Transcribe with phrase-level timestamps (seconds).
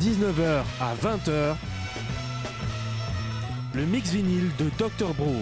[0.00, 1.56] 19h à 20h,
[3.74, 5.14] le mix vinyle de Dr.
[5.14, 5.34] Bro.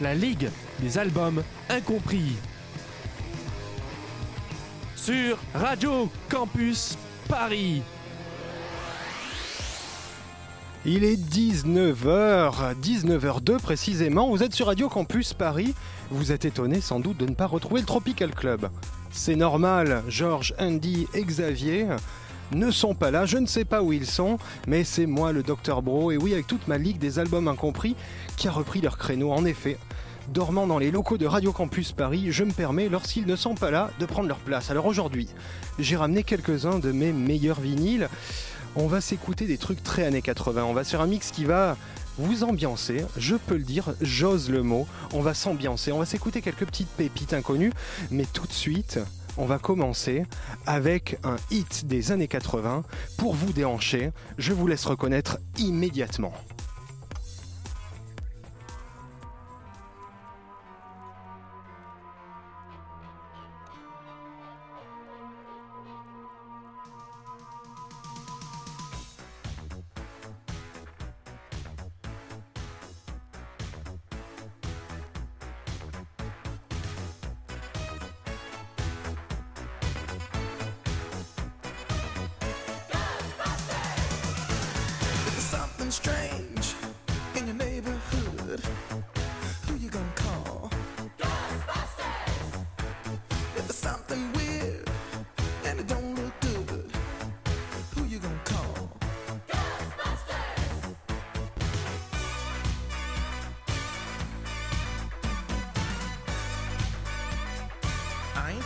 [0.00, 0.50] La Ligue
[0.80, 2.36] des albums incompris.
[4.96, 7.82] Sur Radio Campus Paris.
[10.86, 15.74] Il est 19h, 19h02 précisément, vous êtes sur Radio Campus Paris,
[16.10, 18.68] vous êtes étonné sans doute de ne pas retrouver le Tropical Club.
[19.10, 21.86] C'est normal, Georges, Andy et Xavier
[22.52, 24.36] ne sont pas là, je ne sais pas où ils sont,
[24.68, 27.96] mais c'est moi le Dr Bro, et oui avec toute ma ligue des albums incompris,
[28.36, 29.78] qui a repris leur créneau en effet.
[30.28, 33.70] Dormant dans les locaux de Radio Campus Paris, je me permets, lorsqu'ils ne sont pas
[33.70, 34.70] là, de prendre leur place.
[34.70, 35.28] Alors aujourd'hui,
[35.78, 38.08] j'ai ramené quelques-uns de mes meilleurs vinyles
[38.76, 40.64] on va s'écouter des trucs très années 80.
[40.64, 41.76] On va faire un mix qui va
[42.18, 44.86] vous ambiancer, je peux le dire, j'ose le mot.
[45.12, 47.72] On va s'ambiancer, on va s'écouter quelques petites pépites inconnues,
[48.10, 49.00] mais tout de suite,
[49.36, 50.24] on va commencer
[50.66, 52.84] avec un hit des années 80
[53.16, 54.10] pour vous déhancher.
[54.38, 56.32] Je vous laisse reconnaître immédiatement.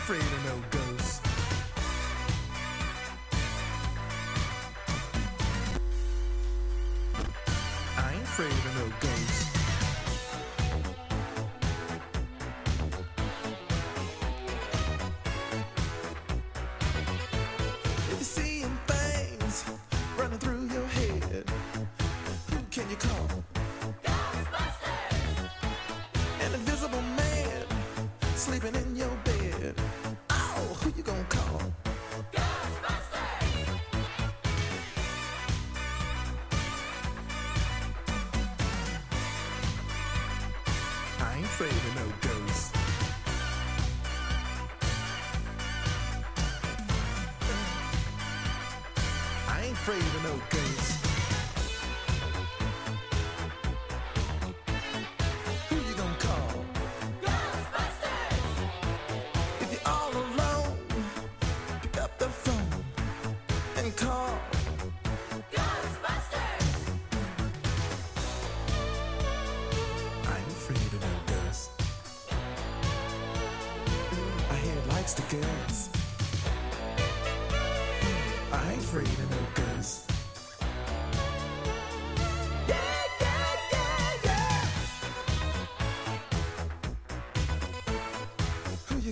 [0.08, 0.37] freedom.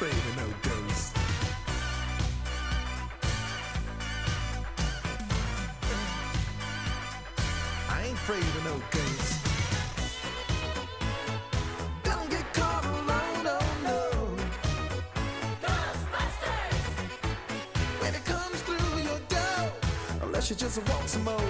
[0.00, 1.12] saving no dose.
[7.90, 9.38] I ain't afraid of no ghosts.
[12.02, 14.00] Don't get caught alone, no, oh, no.
[15.66, 16.86] Ghostbusters!
[18.00, 19.72] When it comes through your door,
[20.22, 21.49] unless you just want some more.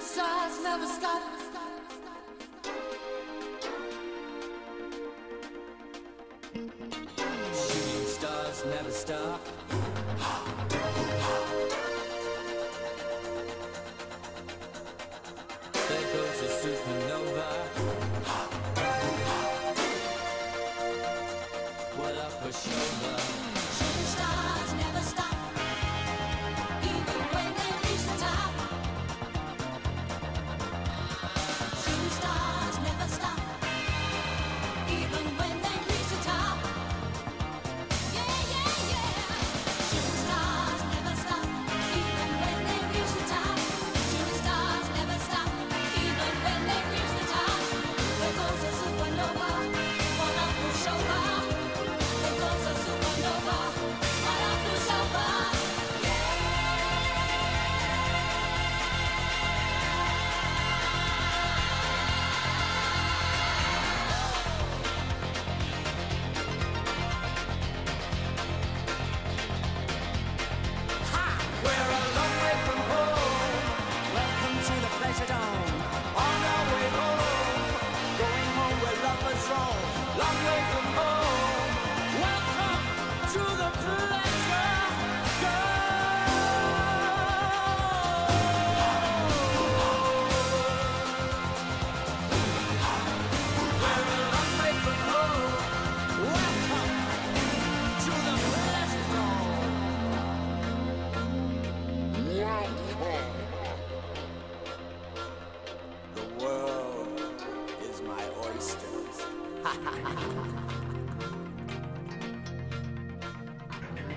[0.00, 1.22] Stars never stop.
[7.52, 9.65] Shooting stars never stop.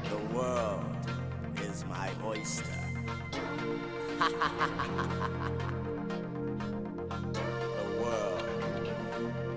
[0.10, 0.84] The world
[1.62, 2.64] is my oyster.
[7.34, 7.40] the
[8.00, 8.44] world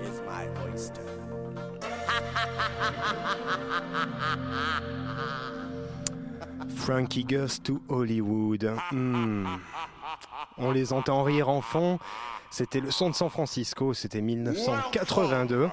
[0.03, 1.05] is my oyster.
[6.75, 8.65] Frankie Goes to Hollywood.
[8.91, 9.47] Hmm.
[10.57, 11.99] On les entend rire en fond.
[12.53, 15.71] C'était le son de San Francisco, c'était 1982.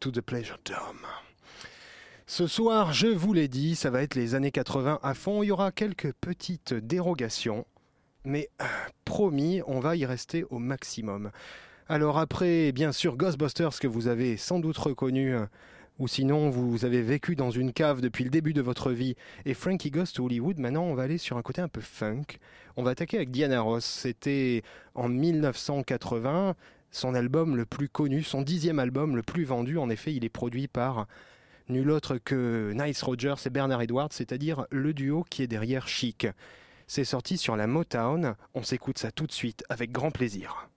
[0.00, 1.06] To the Pleasure Dome.
[2.26, 5.42] Ce soir, je vous l'ai dit, ça va être les années 80 à fond.
[5.42, 7.66] Il y aura quelques petites dérogations,
[8.24, 8.64] mais euh,
[9.04, 11.30] promis, on va y rester au maximum.
[11.86, 15.44] Alors après, bien sûr, Ghostbusters que vous avez sans doute reconnu, euh,
[15.98, 19.14] ou sinon vous avez vécu dans une cave depuis le début de votre vie,
[19.44, 22.38] et Frankie Goes to Hollywood, maintenant on va aller sur un côté un peu funk.
[22.76, 23.84] On va attaquer avec Diana Ross.
[23.84, 24.62] C'était
[24.94, 26.54] en 1980,
[26.90, 29.78] son album le plus connu, son dixième album le plus vendu.
[29.78, 31.06] En effet, il est produit par
[31.68, 36.26] nul autre que Nice Rogers et Bernard Edwards, c'est-à-dire le duo qui est derrière Chic.
[36.86, 38.34] C'est sorti sur la Motown.
[38.54, 40.70] On s'écoute ça tout de suite avec grand plaisir.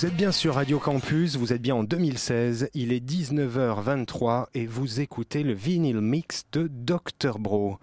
[0.00, 4.64] Vous êtes bien sur Radio Campus, vous êtes bien en 2016, il est 19h23 et
[4.64, 7.76] vous écoutez le vinyle mix de Dr Bro.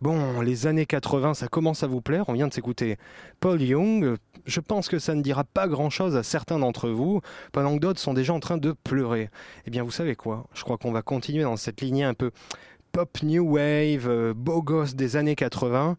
[0.00, 2.98] Bon, les années 80, ça commence à vous plaire, on vient de s'écouter
[3.40, 7.74] Paul Young, je pense que ça ne dira pas grand-chose à certains d'entre vous, pendant
[7.74, 9.28] que d'autres sont déjà en train de pleurer.
[9.66, 12.30] Eh bien vous savez quoi, je crois qu'on va continuer dans cette lignée un peu
[12.92, 15.96] pop new wave, euh, beau gosse des années 80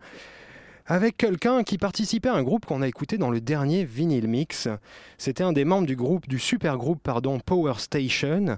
[0.87, 4.69] avec quelqu'un qui participait à un groupe qu'on a écouté dans le dernier vinyle mix.
[5.17, 8.57] C'était un des membres du groupe, du super groupe, pardon, Power Station.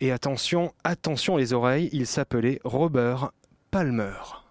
[0.00, 3.32] Et attention, attention les oreilles, il s'appelait Robert
[3.70, 4.47] Palmer.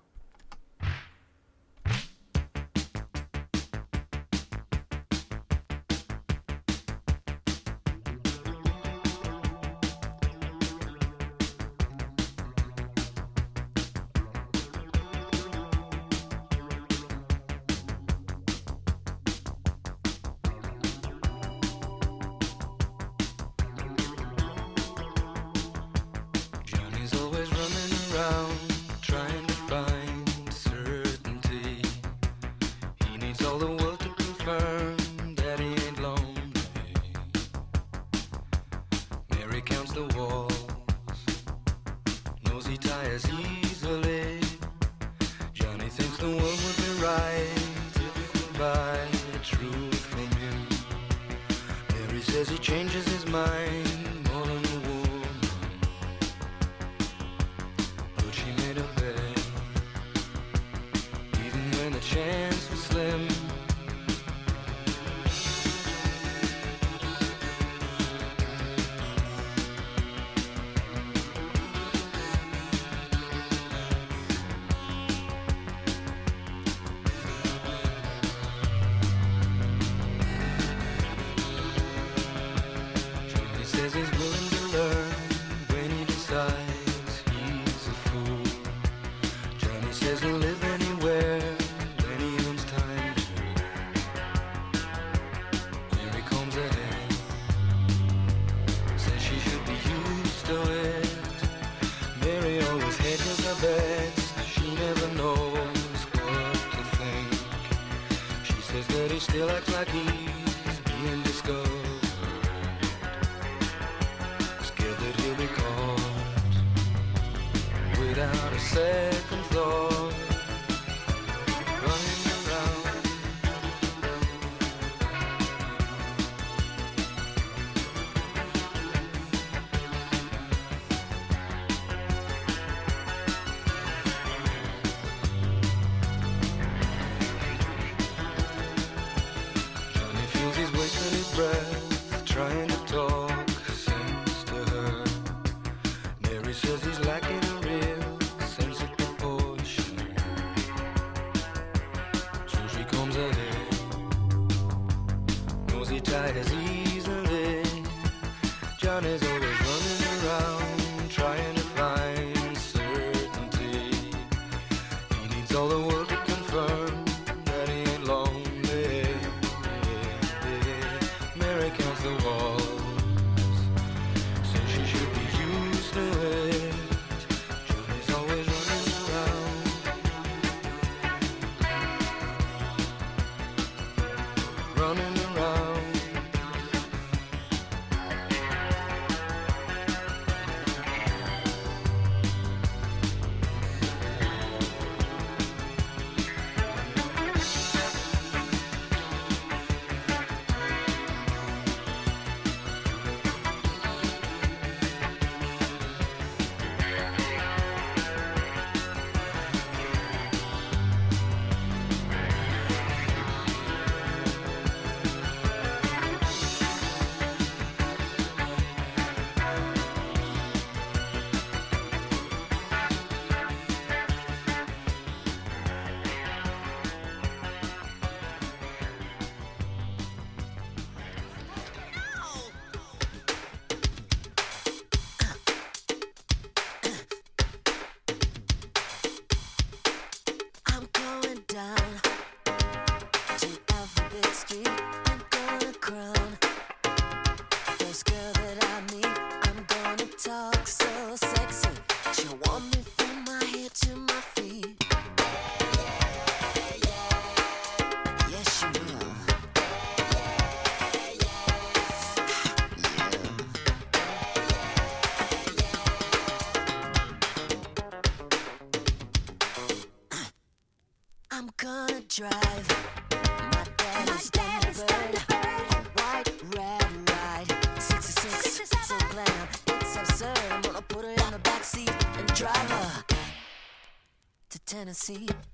[285.08, 285.47] To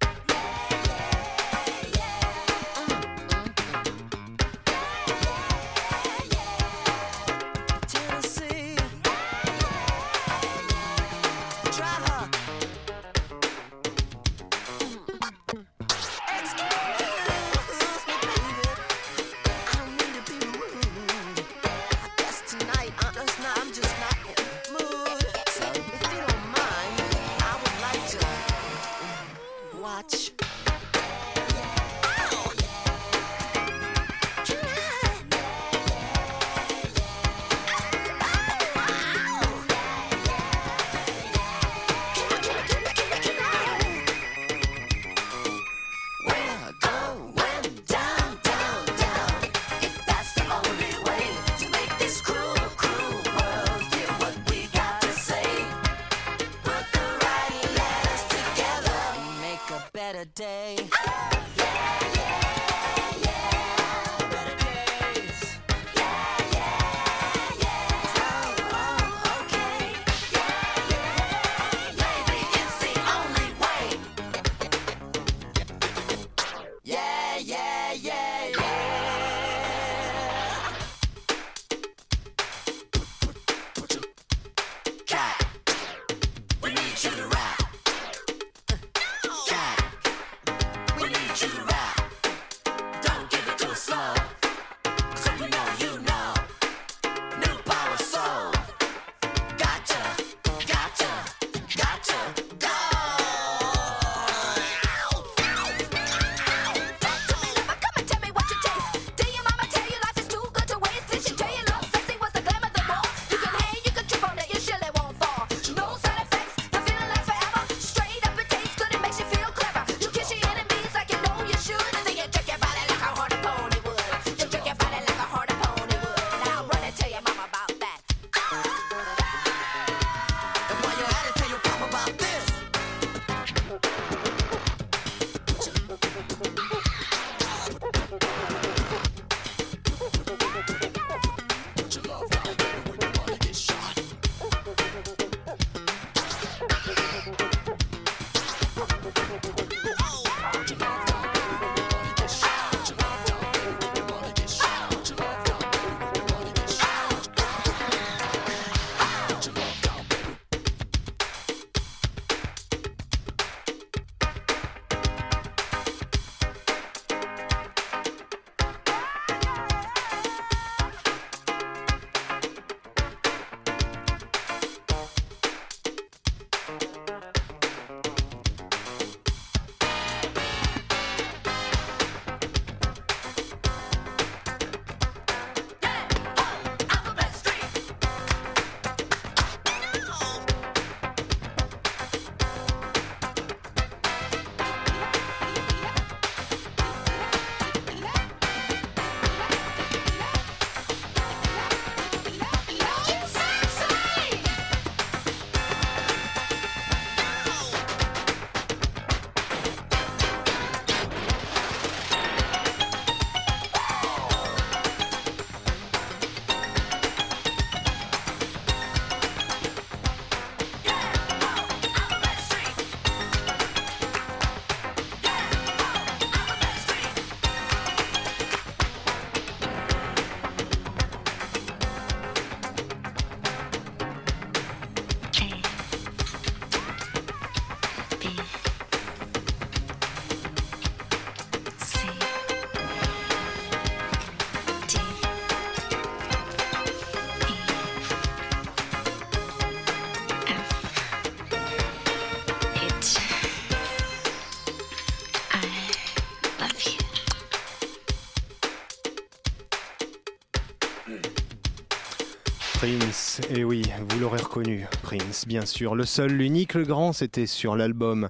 [265.02, 265.96] Prince, bien sûr.
[265.96, 268.30] Le seul, l'unique, le grand, c'était sur l'album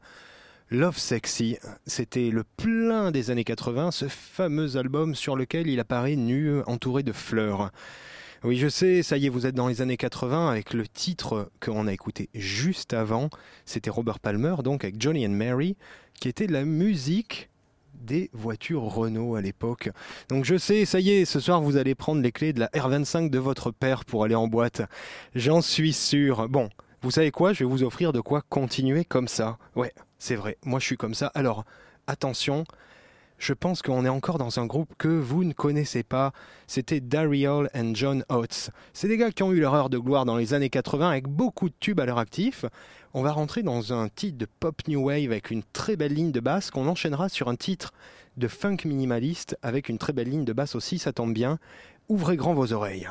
[0.70, 1.58] Love Sexy.
[1.86, 7.04] C'était le plein des années 80, ce fameux album sur lequel il apparaît nu, entouré
[7.04, 7.72] de fleurs.
[8.46, 11.52] Oui, je sais, ça y est, vous êtes dans les années 80 avec le titre
[11.60, 13.30] qu'on a écouté juste avant.
[13.66, 15.76] C'était Robert Palmer, donc avec Johnny and Mary,
[16.22, 17.50] qui était la musique
[17.94, 19.90] des voitures Renault à l'époque.
[20.30, 22.68] Donc je sais, ça y est, ce soir vous allez prendre les clés de la
[22.68, 24.82] R25 de votre père pour aller en boîte.
[25.36, 26.50] J'en suis sûr.
[26.50, 26.70] Bon,
[27.02, 27.54] vous savez quoi?
[27.54, 29.58] Je vais vous offrir de quoi continuer comme ça.
[29.76, 31.32] Ouais, c'est vrai, moi je suis comme ça.
[31.36, 31.66] Alors,
[32.08, 32.66] attention,
[33.44, 36.32] je pense qu'on est encore dans un groupe que vous ne connaissez pas.
[36.66, 38.70] C'était Daryl and John Oates.
[38.94, 41.28] C'est des gars qui ont eu leur heure de gloire dans les années 80 avec
[41.28, 42.64] beaucoup de tubes à leur actif.
[43.14, 46.32] On va rentrer dans un titre de pop new wave avec une très belle ligne
[46.32, 47.92] de basse qu'on enchaînera sur un titre
[48.38, 51.60] de funk minimaliste avec une très belle ligne de basse aussi, ça tombe bien.
[52.08, 53.10] Ouvrez grand vos oreilles.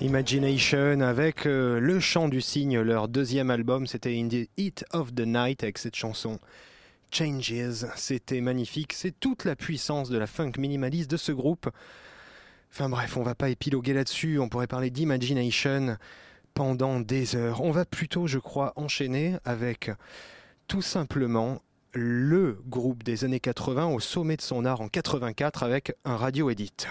[0.00, 5.14] Imagination avec euh, Le Chant du Cygne, leur deuxième album, c'était In the Heat of
[5.14, 6.40] the Night avec cette chanson
[7.12, 7.86] Changes.
[7.94, 11.70] C'était magnifique, c'est toute la puissance de la funk minimaliste de ce groupe.
[12.72, 15.96] Enfin bref, on va pas épiloguer là-dessus, on pourrait parler d'Imagination
[16.54, 17.62] pendant des heures.
[17.62, 19.92] On va plutôt, je crois, enchaîner avec
[20.66, 25.94] tout simplement le groupe des années 80 au sommet de son art en 84 avec
[26.04, 26.88] un radio edit.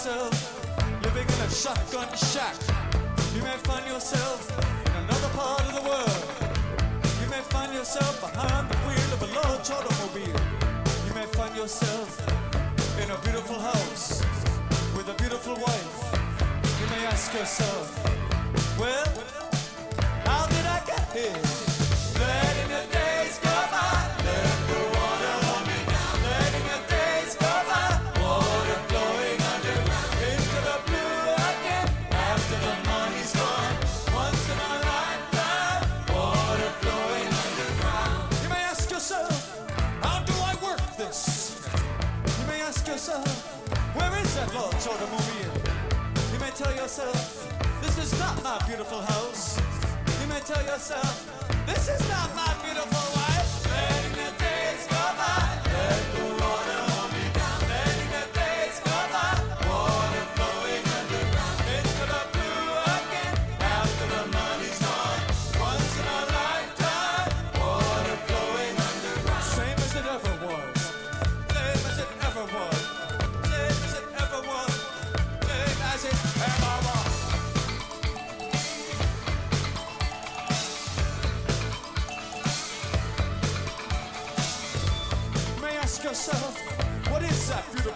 [0.00, 2.56] Yourself living in a shotgun shack.
[3.34, 4.48] You may find yourself
[4.86, 6.24] in another part of the world.
[7.20, 10.40] You may find yourself behind the wheel of a large automobile.
[11.06, 12.18] You may find yourself
[12.98, 14.22] in a beautiful house
[14.96, 16.14] with a beautiful wife.
[16.80, 17.92] You may ask yourself,
[18.78, 19.12] well,
[20.24, 21.59] how did I get here?
[46.90, 49.60] Yourself, this is not my beautiful house.
[50.20, 51.24] You may tell yourself,
[51.64, 52.89] this is not my beautiful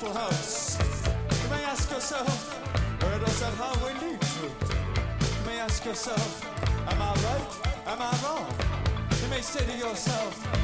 [0.05, 0.79] that house?
[1.43, 2.55] You may ask yourself,
[3.03, 4.43] where does that highway lead to?
[4.45, 6.45] You may ask yourself,
[6.89, 7.51] am I right?
[7.87, 8.47] Am I wrong?
[9.23, 10.64] You may say to yourself,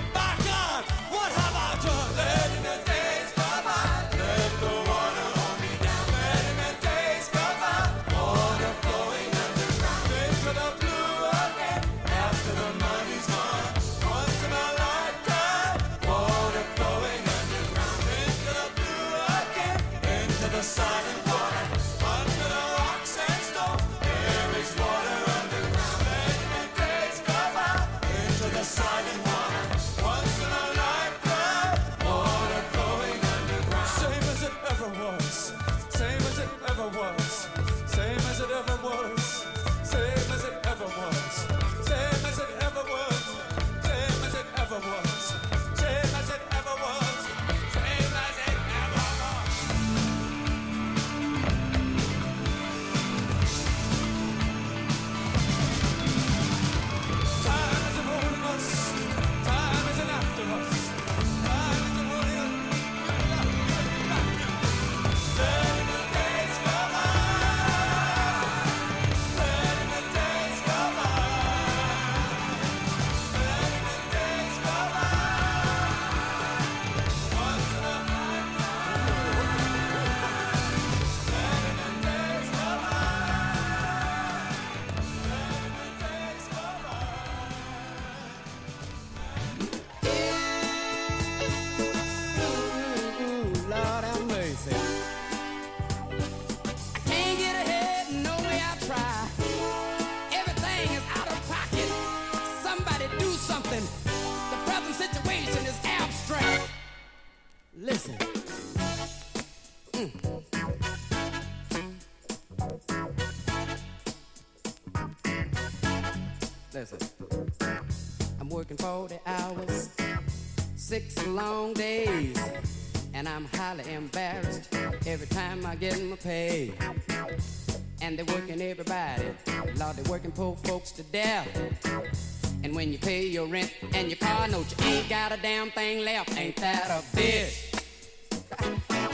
[135.50, 136.38] damn thing left.
[136.38, 137.52] Ain't that a bitch?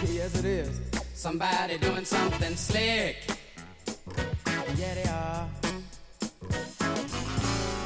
[0.14, 0.80] yes, it is.
[1.14, 3.16] Somebody doing something slick.
[4.76, 5.48] Yeah, they are.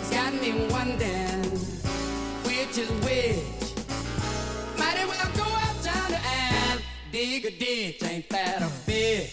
[0.00, 1.44] It's got me wondering
[2.48, 3.62] which is which.
[4.80, 6.82] Might as well go uptown and
[7.12, 8.02] dig a ditch.
[8.02, 9.30] Ain't that a bitch?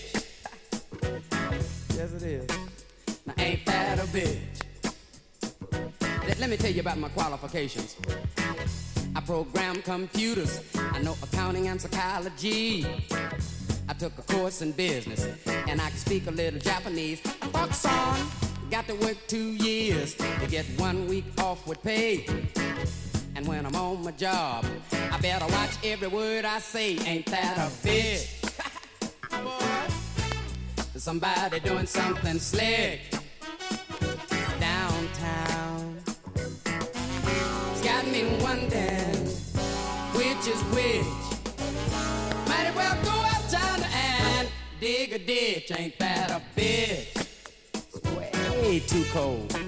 [1.97, 2.47] yes, it is.
[3.25, 4.57] Now, ain't that a bitch?
[6.27, 7.86] let, let me tell you about my qualifications.
[13.99, 15.27] Took a course in business,
[15.67, 17.19] and I can speak a little Japanese.
[17.19, 17.71] Fuck
[18.69, 22.25] got to work two years to get one week off with pay.
[23.35, 26.97] And when I'm on my job, I better watch every word I say.
[27.05, 28.33] Ain't that a bitch?
[30.99, 33.16] Somebody doing something slick
[45.17, 45.71] a ditch.
[45.75, 47.27] Ain't that a bitch?
[47.73, 48.01] It's
[48.61, 49.59] way too cold.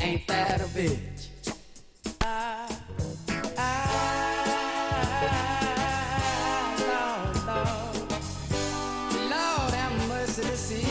[0.00, 1.28] Ain't that a bitch?
[2.20, 2.68] Ah,
[3.56, 4.04] ah,
[6.92, 7.96] Lord, Lord.
[9.32, 10.86] Lord have mercy to see.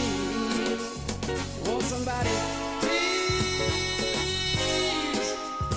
[1.66, 2.30] Won't somebody
[2.82, 4.18] please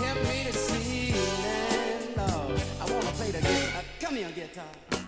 [0.03, 1.13] help me to see?
[1.43, 3.83] Man, Lord, I want to play the guitar.
[4.01, 5.00] Come here, guitar.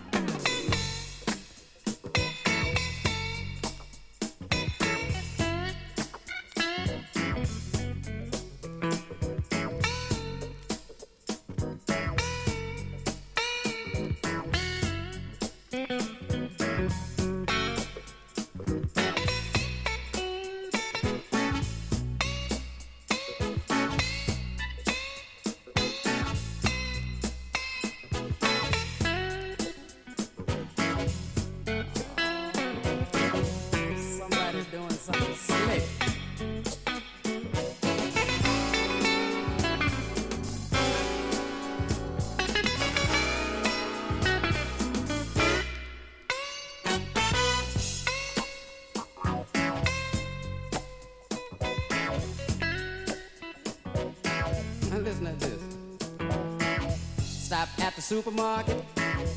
[58.03, 58.83] Supermarket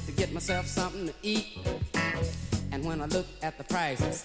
[0.06, 1.46] to get myself something to eat.
[2.72, 4.24] And when I look at the prices,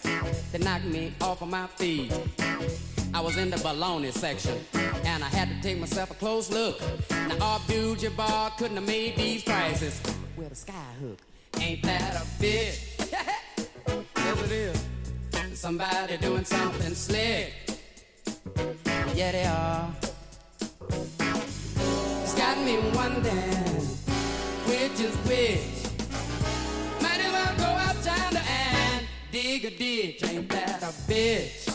[0.52, 2.12] they knock me off of my feet.
[3.14, 4.58] I was in the bologna section,
[5.06, 6.82] and I had to take myself a close look.
[7.12, 10.02] Now, Abdul Bar couldn't have made these prices
[10.36, 11.20] with a sky hook.
[11.60, 12.80] Ain't that a bitch?
[14.18, 14.86] yes, it is.
[15.54, 17.54] Somebody doing something slick.
[19.14, 19.92] Yeah, they are.
[22.24, 23.71] It's got me wondering
[25.04, 25.62] is which.
[27.02, 30.24] Might as well go uptown and dig a ditch.
[30.24, 31.68] Ain't that a bitch?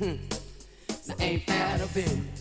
[1.20, 2.39] Ain't that a bitch?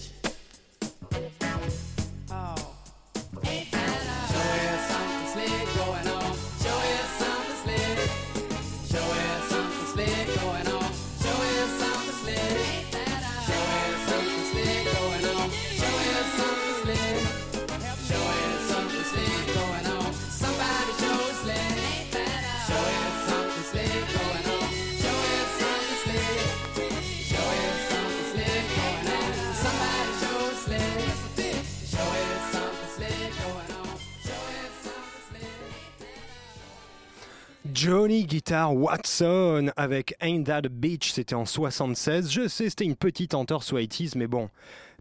[37.81, 42.29] Johnny Guitar Watson avec Ain't That a Beach, c'était en 76.
[42.29, 44.49] Je sais, c'était une petite entorse aux 80s, mais bon,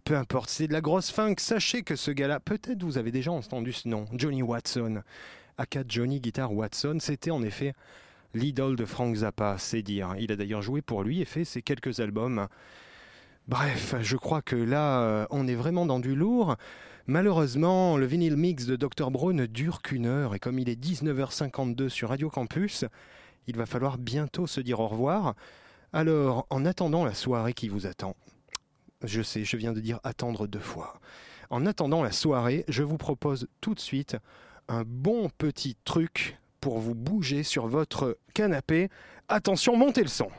[0.05, 1.35] peu importe, c'est de la grosse funk.
[1.39, 5.01] Sachez que ce gars-là, peut-être vous avez déjà entendu ce nom, Johnny Watson.
[5.57, 7.73] aka Johnny Guitar Watson, c'était en effet
[8.33, 10.15] l'idole de Frank Zappa, c'est dire.
[10.17, 12.47] Il a d'ailleurs joué pour lui et fait ses quelques albums.
[13.49, 16.55] Bref, je crois que là, euh, on est vraiment dans du lourd.
[17.09, 19.09] Malheureusement, le vinyle mix de Dr.
[19.09, 22.85] Bro ne dure qu'une heure et comme il est 19h52 sur Radio Campus,
[23.47, 25.33] il va falloir bientôt se dire au revoir.
[25.91, 28.15] Alors, en attendant la soirée qui vous attend,
[29.03, 30.99] je sais, je viens de dire attendre deux fois.
[31.49, 34.15] En attendant la soirée, je vous propose tout de suite
[34.67, 38.87] un bon petit truc pour vous bouger sur votre canapé.
[39.29, 40.29] Attention, montez le son.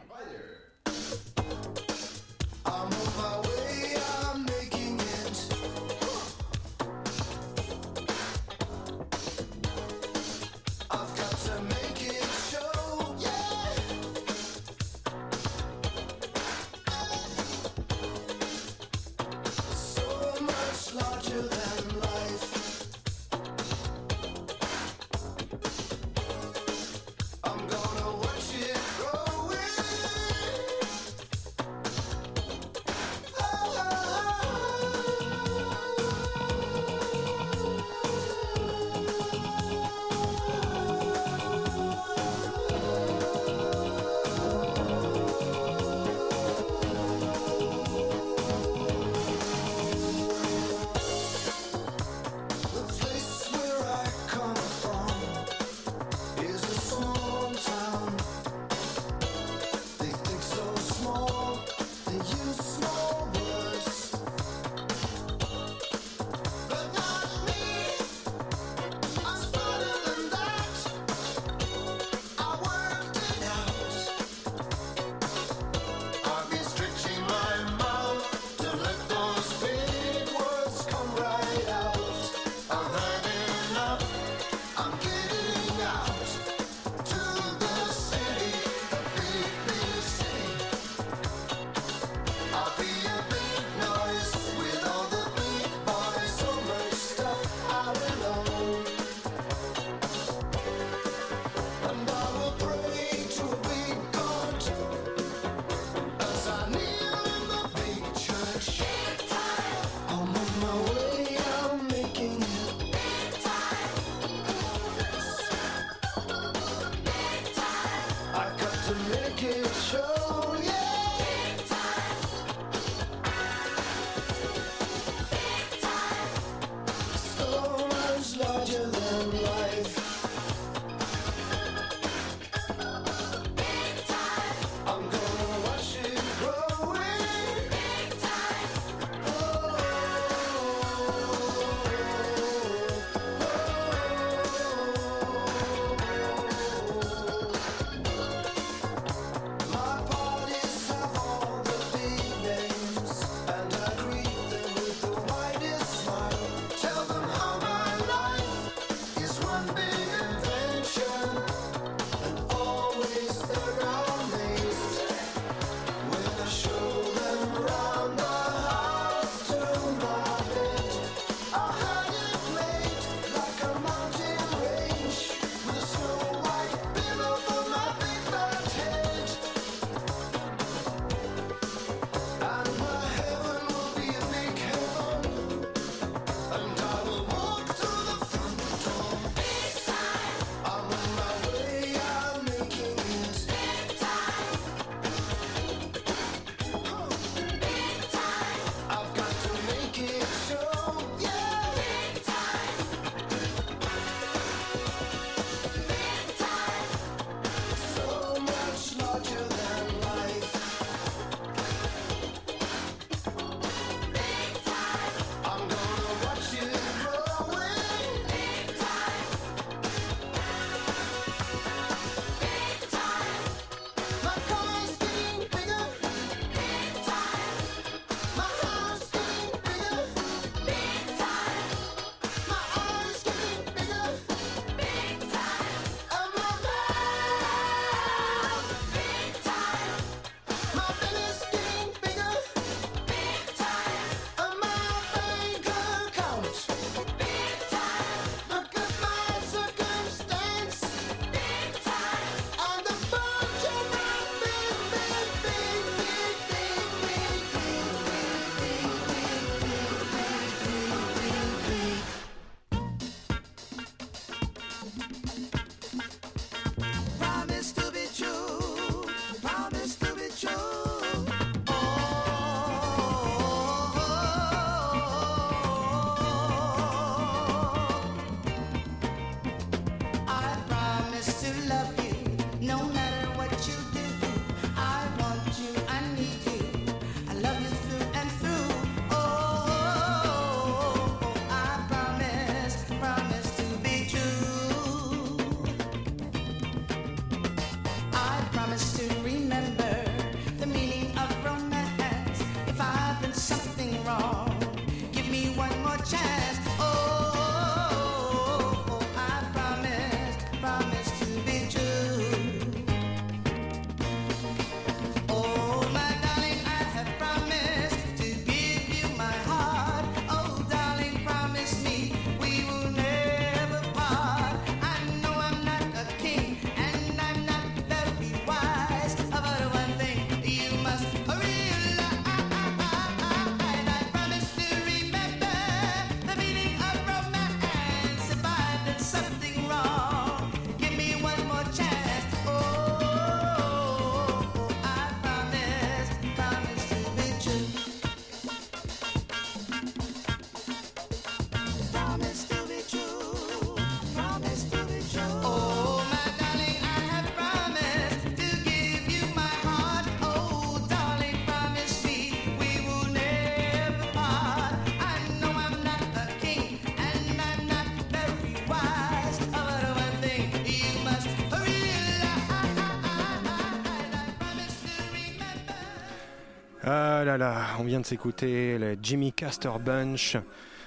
[376.92, 380.36] Ah là là, on vient de s'écouter le Jimmy Castor Bunch,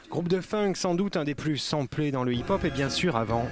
[0.10, 3.16] groupe de funk sans doute un des plus samplés dans le hip-hop et bien sûr
[3.16, 3.48] avant,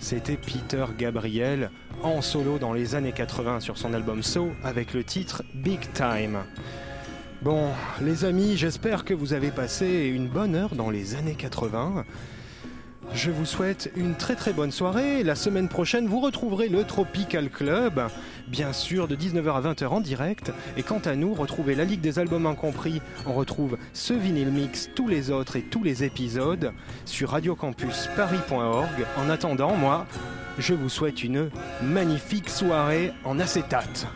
[0.00, 1.70] c'était Peter Gabriel
[2.02, 6.38] en solo dans les années 80 sur son album So avec le titre Big Time.
[7.42, 7.70] Bon,
[8.00, 12.04] les amis, j'espère que vous avez passé une bonne heure dans les années 80.
[13.16, 15.22] Je vous souhaite une très très bonne soirée.
[15.22, 18.02] La semaine prochaine, vous retrouverez le Tropical Club,
[18.46, 20.52] bien sûr de 19h à 20h en direct.
[20.76, 23.00] Et quant à nous, retrouvez la Ligue des Albums Incompris.
[23.24, 26.72] On retrouve ce vinyle mix, tous les autres et tous les épisodes
[27.06, 29.06] sur radiocampusparis.org.
[29.16, 30.06] En attendant, moi,
[30.58, 31.48] je vous souhaite une
[31.82, 34.06] magnifique soirée en acétate.